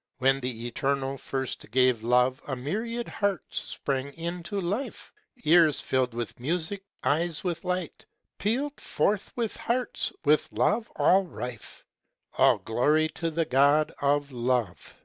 "When 0.18 0.40
the 0.40 0.66
Eternal 0.66 1.18
first 1.18 1.70
gave 1.70 2.02
Love 2.02 2.42
A 2.48 2.56
myriad 2.56 3.06
hearts 3.06 3.60
sprang 3.60 4.12
into 4.14 4.60
life; 4.60 5.12
Ears 5.44 5.80
filled 5.80 6.14
with 6.14 6.40
music, 6.40 6.82
eyes 7.04 7.44
with 7.44 7.62
light; 7.62 8.04
Pealed 8.38 8.80
forth 8.80 9.32
with 9.36 9.56
hearts 9.56 10.12
with 10.24 10.52
love 10.52 10.90
all 10.96 11.22
rife: 11.22 11.86
All 12.38 12.58
glory 12.58 13.06
to 13.22 13.30
the 13.30 13.44
God 13.44 13.92
of 14.00 14.32
Love! 14.32 15.00